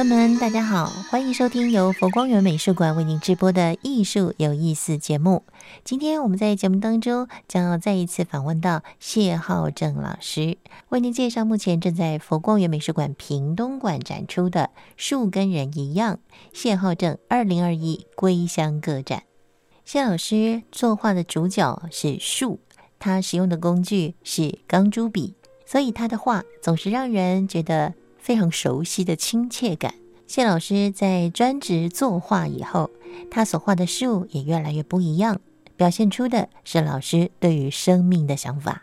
[0.00, 5.44] 朋友们，大家好，欢迎收听由佛光园美术馆为您直播的艺术有意思节目。
[5.84, 10.56] 今天我们在节目当中将要再一次访问到谢浩正老师，
[10.88, 16.14] 为您介绍目前正在佛光园美术馆屏东馆展出的《树跟人一样》
[16.54, 19.24] 谢浩正二零二一归乡个展。
[19.84, 22.60] 谢老师作画的主角是树，
[22.98, 25.34] 他使用的工具是钢珠笔，
[25.66, 27.92] 所以他的画总是让人觉得。
[28.20, 29.94] 非常熟悉的亲切感。
[30.26, 32.88] 谢老师在专职作画以后，
[33.30, 35.40] 他所画的树也越来越不一样，
[35.76, 38.82] 表现出的是老师对于生命的想法。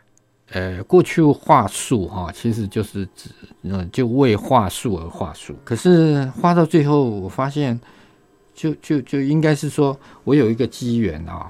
[0.50, 3.30] 呃，过去画树哈，其实就是指
[3.62, 5.56] 嗯，就为画树而画树。
[5.64, 7.80] 可是画到最后，我发现，
[8.54, 11.50] 就就就应该是说我有一个机缘啊，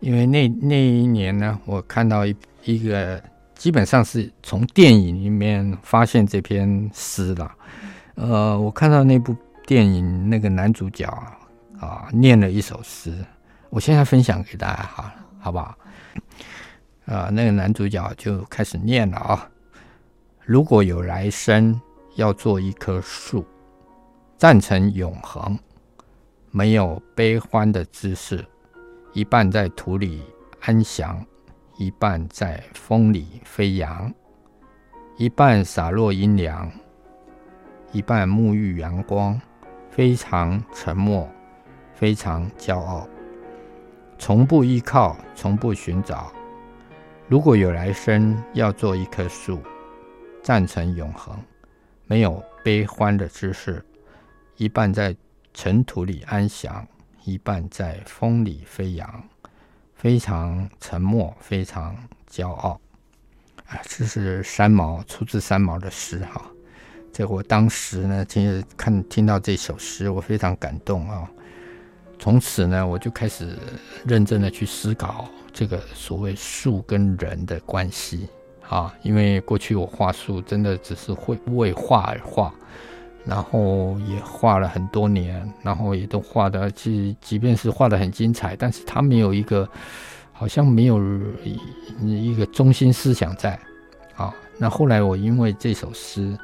[0.00, 3.20] 因为那那一年呢，我看到一一个。
[3.58, 7.52] 基本上是从电影里面发现这篇诗了。
[8.14, 9.34] 呃，我看到那部
[9.66, 11.04] 电影那个男主角
[11.80, 13.12] 啊，念了一首诗，
[13.68, 15.76] 我现在分享给大家好，好不好？
[17.06, 19.50] 啊，那个男主角就开始念了啊。
[20.44, 21.78] 如果有来生，
[22.14, 23.44] 要做一棵树，
[24.36, 25.58] 赞成永恒，
[26.52, 28.44] 没有悲欢的姿势，
[29.12, 30.22] 一半在土里
[30.60, 31.26] 安详。
[31.78, 34.12] 一半在风里飞扬，
[35.16, 36.68] 一半洒落阴凉，
[37.92, 39.40] 一半沐浴阳光，
[39.88, 41.30] 非常沉默，
[41.94, 43.08] 非常骄傲，
[44.18, 46.32] 从不依靠，从不寻找。
[47.28, 49.60] 如果有来生，要做一棵树，
[50.42, 51.38] 站成永恒，
[52.06, 53.86] 没有悲欢的姿势，
[54.56, 55.14] 一半在
[55.54, 56.84] 尘土里安详，
[57.22, 59.22] 一半在风里飞扬。
[59.98, 61.94] 非常沉默，非常
[62.30, 62.80] 骄傲，
[63.66, 66.40] 啊，这是三毛出自三毛的诗哈。
[67.12, 71.28] 这我当时呢，听看听到这首诗，我非常感动啊。
[72.16, 73.58] 从此呢，我就开始
[74.06, 78.28] 认真的去思考这个所谓树跟人的关系
[78.68, 78.94] 啊。
[79.02, 82.54] 因为过去我画树，真的只是会为画而画。
[83.28, 89.68] 然后也画了很多年，然后也都画的，即即便是画的很精彩，但是他没有一个，
[90.32, 90.98] 好像没有
[92.00, 93.60] 一个中心思想在，
[94.16, 96.34] 啊，那后来我因为这首诗，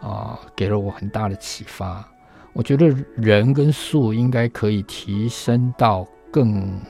[0.00, 2.08] 啊，给了我很大的启发，
[2.52, 2.86] 我觉得
[3.16, 6.80] 人跟树应该可以提升到更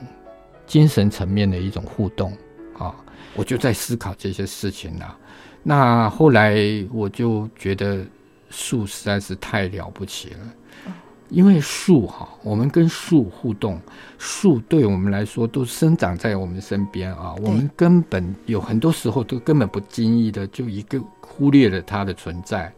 [0.67, 2.31] 精神层面的一种互动，
[2.77, 2.93] 啊，
[3.33, 5.17] 我就在思考这些事情了，
[5.63, 6.55] 那后来
[6.93, 8.05] 我就觉得。
[8.51, 10.39] 树实在是太了不起了，
[11.29, 13.79] 因为树哈，我们跟树互动，
[14.17, 22.71] 树对我们来说都生长在我们身边啊，我们根本有很多时候都根本不经意的就一个忽略了它的存在，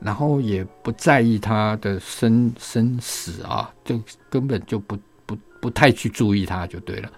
[0.00, 7.10] 然后也不在意它的生生死啊，就根本就不不不太去注意它就对了，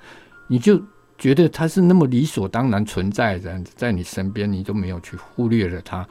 [0.47, 0.81] 你就
[1.16, 6.06] 觉得它是那么理所当然存在这样子在你身边，你都没有去忽略了它。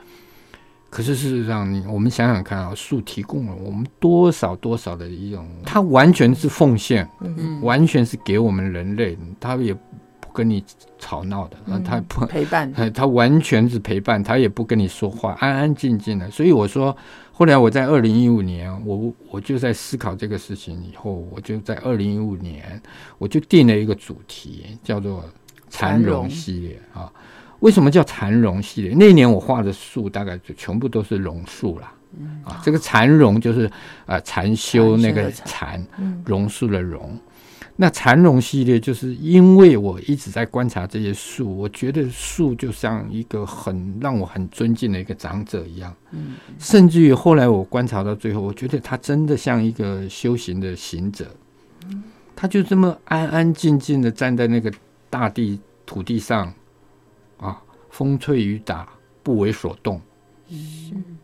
[0.90, 10.64] 可是事实上，你我们想想看啊，树提供了我们多少多少的一种，它完全是奉献，嗯，完全是给我们人类，它也不跟你
[10.98, 16.32] 吵闹的，那它不陪伴， 它完全是陪伴，它也不跟你说话，安安静静的。
[16.32, 16.96] 所以我说，
[17.34, 22.82] 后来我在二零一五年，我我就在思考这个事情以后，我就在二零一五年，
[23.18, 25.26] 我就定了一个主题，叫做
[25.70, 27.12] 蚕绒系列啊。
[27.60, 28.94] 为什么叫蚕蕹系列？
[28.96, 31.92] 那年我画的树大概就全部都是榕树了。
[32.44, 33.70] 啊，这个蚕蕹就是
[34.06, 35.86] 啊禅修那个禅，
[36.26, 37.20] 榕树的榕。
[37.76, 45.94] 那蚕蕹系列就是因为我一直在观察这些树，我觉得树就像一个很让我很尊敬的一个长者一样。
[46.12, 51.28] 嗯，甚至于后来我观察到最后，我觉得他真的像一个修行的行者。
[51.90, 52.04] 嗯，
[52.36, 54.72] 他就这么安安静静的站在那个
[55.10, 56.52] 大地土地上。
[57.90, 58.88] 风吹雨打
[59.24, 60.00] 不为所动，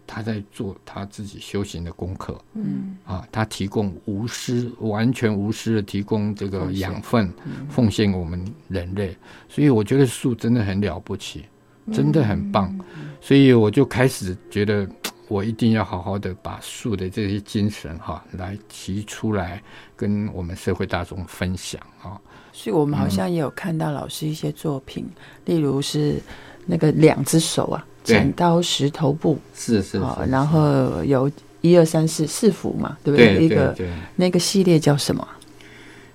[0.08, 2.40] 他在做他自己修行的功课。
[2.54, 7.32] 嗯啊，他提供无私、完全无私的提供这个养分，
[7.70, 9.16] 奉献我们人类。
[9.48, 11.46] 所以我觉得树真的很了不起，
[11.92, 12.78] 真的很棒。
[13.22, 14.86] 所以我就开始觉得，
[15.28, 19.62] 我一定要好好的把树的这些精神哈，来提出来
[19.96, 22.20] 跟我们社会大众分享啊。
[22.52, 25.06] 所以我们好像也有看到老师一些作品，
[25.46, 26.22] 例如是。
[26.66, 31.30] 那个两只手啊，剪刀石头布是是，然后有
[31.60, 33.44] 一二三四四幅嘛，对不对？
[33.44, 33.78] 一个
[34.16, 35.28] 那个系列叫什么？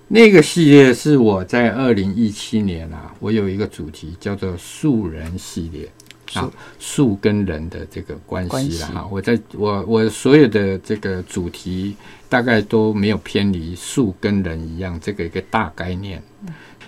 [0.07, 5.87] 那个系列是我在二零一七年啊，我有一个主题叫做“树人系列”。
[6.29, 9.07] 树树跟人的这个关关系系了哈。
[9.11, 11.95] 我在我我所有的这个主题
[12.27, 16.21] 大概都没有偏离树跟人一样这个一个大概念。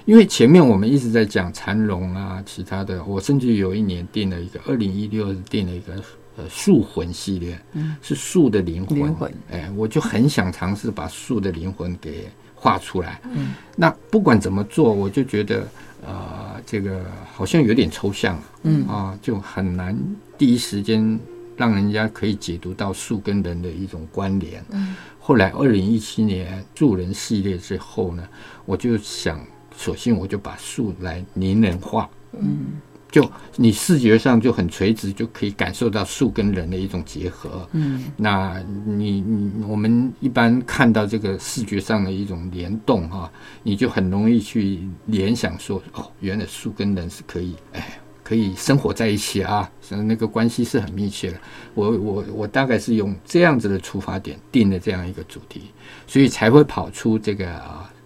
[0.06, 5.94] 因为前面我们一直在讲蚕龙啊，其他的，我甚至有一年定了一个，二零一六定了一个
[6.38, 8.98] 呃树魂系列，嗯是树的灵魂。
[8.98, 12.28] 灵魂哎，我就很想尝试把树的灵魂给
[12.62, 13.20] 画出来。
[13.34, 15.68] 嗯，那不管怎么做，我就觉得
[16.06, 17.04] 呃，这个
[17.34, 19.98] 好像有点抽象啊，嗯啊，就很难
[20.38, 21.20] 第一时间
[21.58, 24.64] 让人家可以解读到树跟人的一种关联。
[24.70, 28.24] 嗯，后来二零一七年树人系列之后呢，
[28.66, 29.44] 我就想，
[29.76, 32.08] 索性我就把树来拟人化。
[32.34, 32.80] 嗯
[33.12, 37.68] 就你视觉上就很垂直，就可以感受到树跟人的一种结合。
[37.74, 43.30] 嗯那你你我们一般看到这个视觉上的一种联动哈、
[43.64, 51.38] 你就很容易去联想说，哦，原来树跟人是可以，哎，可以生活在一起啊，是那个关系是很密切的。
[51.74, 55.64] 我我我大概是用这样子的出发点定的这样一个主题，
[56.08, 58.01] 所以才会跑出这个啊，我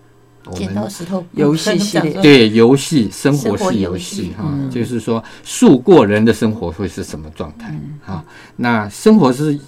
[0.54, 7.74] 剪刀们石头游戏系列 对 游戏生活是游戏戏哈，嗯就是说树过人的生活会是什么状态
[8.06, 8.24] 啊？
[8.56, 9.60] 那生活是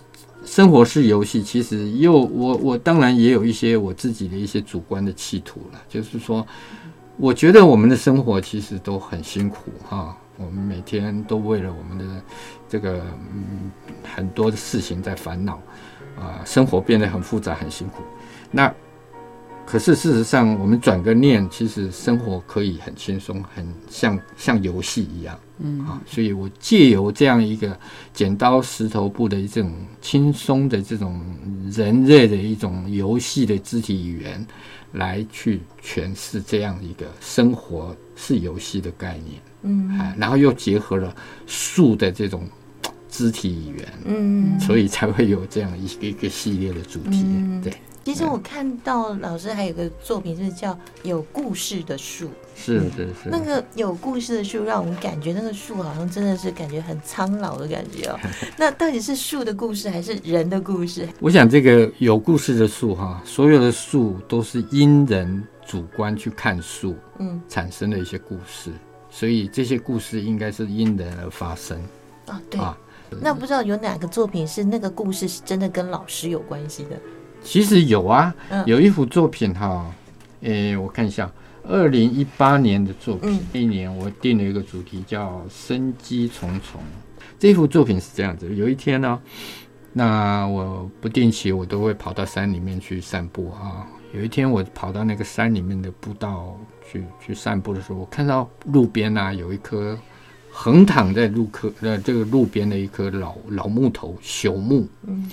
[0.45, 6.45] 生活是游戏，其实又我我当然也有一些我自己的一些主观的企图了，就是说，
[7.17, 12.21] 我觉得我们的生活其实都很辛苦哈、我们每天都为了我们的
[12.69, 13.01] 这个
[13.33, 13.69] 嗯
[14.15, 15.59] 很多的事情在烦恼
[16.17, 18.01] 啊、生活变得很复杂很辛苦。
[18.49, 18.73] 那
[19.67, 25.37] 可是事实上，我们转个念，其实生活可以很轻松，很像像游戏一样。
[25.59, 25.81] 嗯。
[25.81, 26.01] 啊。
[26.07, 27.77] 所以我借由这样一个
[28.13, 31.21] 剪刀石头布的这种轻松的这种
[31.69, 34.47] 人类的一种游戏的肢体语言，
[34.93, 39.89] 来去诠释这样一个生活是游戏的概念，嗯。
[39.99, 41.13] 啊，然后又结合了
[41.45, 42.47] 树的这种
[43.09, 47.23] 肢体语言，嗯，所以才会有这样一个一个系列的主题。
[47.25, 47.61] 嗯。
[47.61, 47.73] 对，
[48.07, 50.73] 其实我看到老师还有个作品是叫
[51.03, 53.29] 《有故事的树》，是是是。
[53.29, 58.17] 那个有故事的树让我们感觉那个树好像真的是感觉很苍老的感觉哦。
[58.55, 61.05] 那到底是树的故事还是人的故事？
[61.19, 68.71] 我想这个有故事的树哈，所有的树都是因人主观去看树嗯产生的一些故事，
[69.09, 71.77] 所以这些故事应该是因人而发生
[72.27, 72.57] 啊，对。
[72.57, 72.77] 啊。
[73.21, 76.99] 那不知道有哪个作品是那个故事是真的跟老师有关系的？
[77.47, 79.89] 其实有啊，嗯有一幅作品哈，
[80.41, 81.31] 诶，我看一下，
[81.63, 86.81] 二零一八年的作品嗯，那一年我定了一个主题叫“生机重重”。
[87.39, 89.17] 这幅作品是这样子：有一天呢，
[89.93, 93.87] 那我不定期我都会跑到山里面去散步啊。
[94.13, 96.53] 有一天我跑到那个山里面的步道
[96.91, 99.97] 去去散步的时候，我看到路边啊有一棵
[100.51, 105.31] 横躺在路棵呃这个路边的一棵老老木头朽木，嗯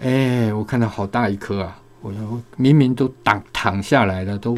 [0.00, 1.78] 哎，我看到好大一颗啊！
[2.00, 4.56] 我我明明都躺躺下来了，都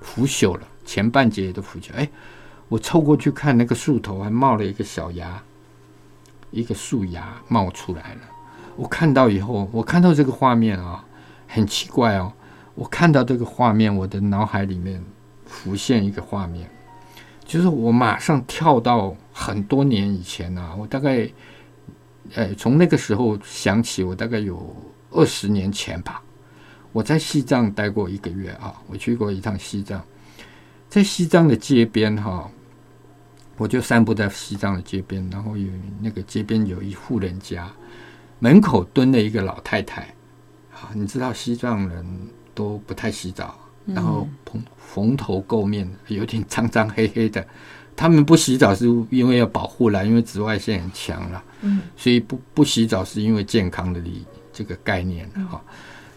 [0.00, 1.92] 腐朽了，前半截也都腐朽。
[1.94, 2.08] 哎，
[2.68, 5.42] 我凑过去看那个树头，还冒了一个小芽，
[6.52, 8.20] 一个树芽冒出来了。
[8.76, 11.04] 我看到以后，我看到这个画面啊，
[11.48, 12.32] 很奇怪哦。
[12.76, 15.02] 我看到这个画面，我的脑海里面
[15.46, 16.70] 浮现一个画面，
[17.44, 21.28] 就是我马上跳到很多年以前啊，我大概。
[22.34, 24.76] 哎，从那个时候想起，我大概有
[25.10, 26.22] 二十年前吧，
[26.92, 30.00] 我在西藏待过一个月啊，我去过一趟西藏，
[30.88, 32.48] 在西藏的街边哈、
[33.56, 35.66] 我就散步在西藏的街边，然后有
[36.00, 37.68] 那个街边有一户人家，
[38.38, 40.02] 门口蹲了一个老太太
[40.72, 42.06] 啊，你知道西藏人
[42.54, 44.62] 都不太洗澡，然后蓬
[44.94, 47.44] 蓬头垢面，有点脏脏黑黑的。
[47.94, 51.42] 他们不洗澡是因为要保护啦，因为紫外线很强啦。
[51.62, 55.60] 嗯所以不不洗澡是因为健康的理这个概念哈、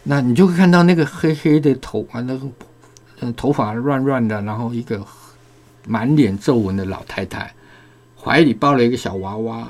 [0.02, 2.46] 那你就会看到那个黑黑的头啊，那个
[3.20, 5.02] 呃头发乱乱的，然后一个
[5.86, 7.54] 满脸皱纹的老太太，
[8.18, 9.68] 怀里抱了一个小娃娃，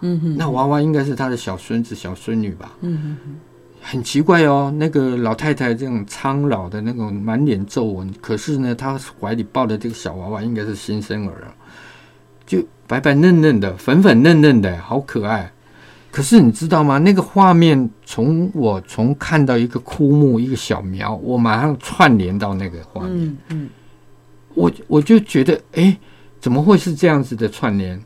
[0.00, 2.72] 嗯哼，那娃娃应该是她的小孙子小孙女吧？
[2.80, 3.36] 嗯哼
[3.80, 11.54] 很奇怪哦，那个老太太这种苍老的那种满脸皱纹，可是呢，她怀里抱的这个小娃娃应该是新生儿啊，
[12.46, 15.50] 就白白嫩嫩的、粉粉嫩嫩的，好可爱。
[16.10, 16.98] 可是你知道吗？
[16.98, 23.26] 那个画面从我从看到一个枯木、一个小苗，我马上串联到那个画面。
[23.26, 23.68] 嗯嗯
[24.54, 25.96] 我我就觉得，哎，
[26.40, 28.02] 怎么会是这样子的串联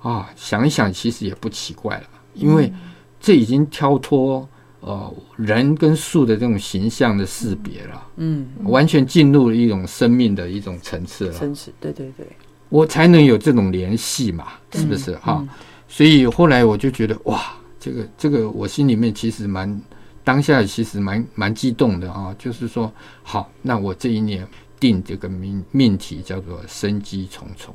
[0.00, 0.28] 啊？
[0.34, 2.72] 想一想，其实也不奇怪了，因为
[3.20, 4.48] 这已经跳脱
[4.82, 11.32] 呃人跟树的这种形象的识别了，嗯，完全进入了一种生命的一种层次了。
[11.32, 12.26] 层次对对对，
[12.68, 15.46] 我才能有这种联系嘛，是不是哈？
[15.88, 19.80] 所以后来我就觉得哇，这个这个我心里面其实蛮
[20.24, 24.46] 当下其实蛮蛮激动的啊，就是说好，那我这一年
[24.80, 27.74] 定这个命命题叫做生机重重。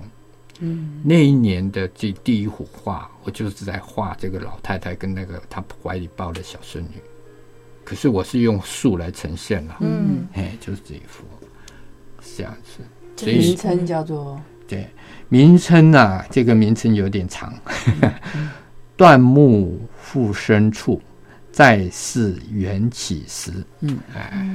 [0.59, 7.01] 嗯，那一年的这第一幅画，我就是在画这个老太太跟那个她怀里抱的小孙女，
[7.83, 11.23] 可是我是用树来呈现了，嗯，哎，就是这一幅，
[12.35, 12.83] 这样子。
[13.15, 14.39] 所以名称叫做。
[14.67, 14.85] 对，
[15.29, 17.53] 名称啊，这个名称有点长。
[18.97, 21.01] 断木复生处，
[21.51, 23.51] 再是缘起时。
[23.79, 24.45] 嗯，哎，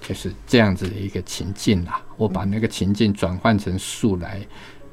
[0.00, 2.00] 就是这样子的一个情境啦。
[2.16, 4.40] 我把那个情境转换成树来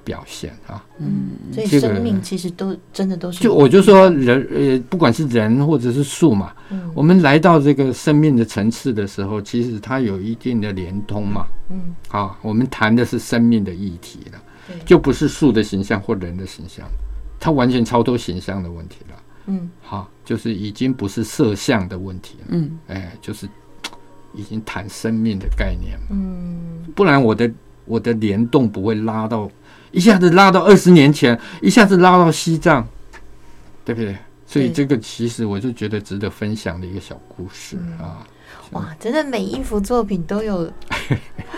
[0.06, 0.82] 表现啊。
[1.00, 3.44] 嗯，所以生命其实都真的都是。
[3.44, 11.46] 就我就说人呃，不管是人或者是树嘛，嗯我们来到这个生命的层次的时候，其实它有一定的连通嘛。
[11.70, 14.42] 嗯，好，我们谈的是生命的议题了。
[14.84, 16.84] 就不是树的形象或人的形象，
[17.40, 19.16] 它完全超脱形象的问题了。
[19.46, 22.46] 嗯，好，就是已经不是色相的问题了。
[22.50, 23.48] 嗯，哎，就是
[24.34, 26.08] 已经谈生命的概念嘛。
[26.10, 27.52] 嗯，不然我的
[27.86, 29.48] 我的联动不会拉到
[29.96, 32.86] 一下子拉到二十年前，一下子拉到西藏，
[33.86, 34.14] 对不对？
[34.46, 38.28] 所以这个其实我就觉得值得分享的一个小故事啊。
[38.72, 40.70] 哇，真的每一幅作品都有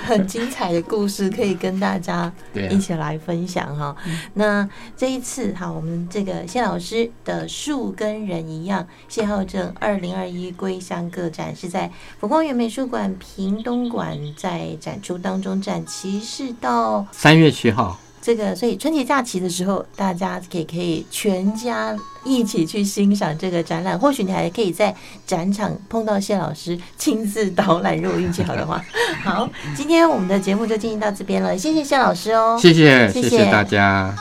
[0.06, 2.32] 很精彩的故事可以跟大家
[2.70, 3.96] 一起来分享哈。
[4.36, 18.00] 那这一次哈，我们这个谢老师的树跟人一样，谢浩正二零二一归乡个展是在佛光园美术馆屏东馆在展出当中展期是到三月七号。
[18.27, 23.98] 这个，所以春节假期的时候，大家可以可以全家一起去欣赏这个展览。
[23.98, 24.93] 或许你还可以在
[25.25, 28.84] 展场碰到谢老师亲自导览，如果运气好的话。
[29.24, 34.13] 好，今天我们的节目就进行到这边了，谢谢谢老师哦，谢谢谢谢大家。